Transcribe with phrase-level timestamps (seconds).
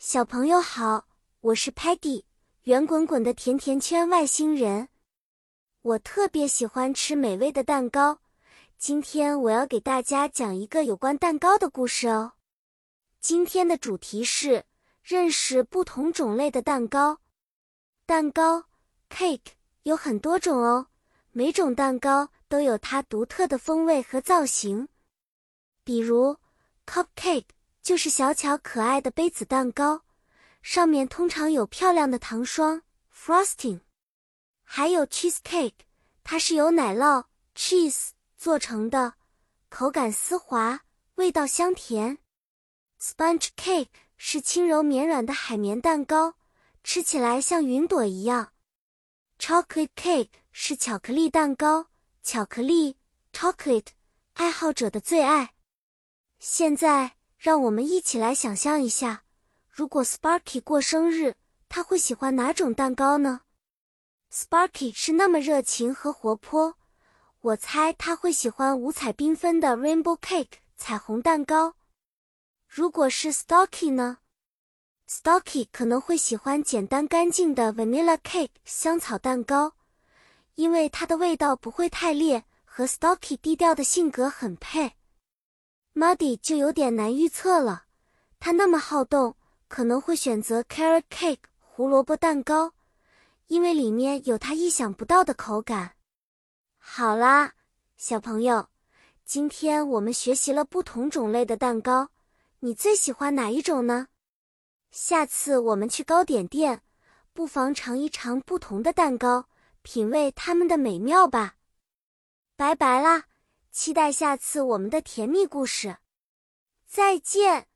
[0.00, 1.08] 小朋友好，
[1.40, 2.22] 我是 Patty，
[2.62, 4.90] 圆滚滚的甜甜圈外星人。
[5.82, 8.20] 我特别喜欢吃美味的蛋糕。
[8.78, 12.34] 今天我要给大家讲一个有关蛋糕的故事哦。
[13.18, 14.66] 今天的主题是
[15.02, 17.18] 认识不同种类的蛋糕。
[18.06, 18.66] 蛋糕
[19.10, 19.50] cake
[19.82, 20.86] 有很多种哦，
[21.32, 24.88] 每种蛋糕都有它独特的风味和造型。
[25.82, 26.36] 比如
[26.86, 27.46] cupcake。
[27.88, 30.02] 就是小巧可爱的杯子蛋糕，
[30.60, 33.80] 上面通常有漂亮的糖霜 （frosting）。
[34.62, 35.72] 还有 cheesecake，
[36.22, 37.24] 它是由奶酪
[37.54, 39.14] （cheese） 做成的，
[39.70, 40.82] 口感丝滑，
[41.14, 42.18] 味道香甜。
[43.00, 46.34] sponge cake 是轻柔绵软的海绵蛋糕，
[46.84, 48.52] 吃起来像云朵一样。
[49.38, 51.86] chocolate cake 是巧克力蛋糕，
[52.22, 52.98] 巧克力
[53.32, 53.86] （chocolate）
[54.34, 55.54] 爱好者的最爱。
[56.38, 57.14] 现在。
[57.38, 59.22] 让我们一起来想象一下，
[59.70, 61.36] 如果 Sparky 过生日，
[61.68, 63.42] 他会喜欢哪种蛋糕呢
[64.32, 66.74] ？Sparky 是那么热情和活泼，
[67.40, 71.76] 我猜他会喜欢五彩缤纷的 Rainbow Cake 彩虹蛋糕。
[72.66, 74.18] 如果是 Stocky 呢
[75.08, 79.74] ？Stocky 可能会喜欢简单干净的 Vanilla Cake 香草蛋糕，
[80.56, 84.94] 因为它的味道不会太烈，和 Stocky 低调的性格很配。
[85.94, 87.84] Muddy 就有点难预测了，
[88.38, 89.36] 他那么好动，
[89.68, 92.72] 可能会选择 carrot cake 胡萝卜蛋糕，
[93.48, 95.96] 因为里面有他意想不到的口感。
[96.78, 97.54] 好啦，
[97.96, 98.68] 小朋友，
[99.24, 102.10] 今天我们学习了不同种类的蛋糕，
[102.60, 104.06] 你最喜欢哪一种呢？
[104.90, 106.82] 下次我们去糕点店，
[107.32, 109.46] 不妨尝一尝不同的蛋糕，
[109.82, 111.56] 品味它们的美妙吧。
[112.56, 113.24] 拜拜啦！
[113.80, 115.98] 期待下次我们的甜蜜故事，
[116.84, 117.68] 再见。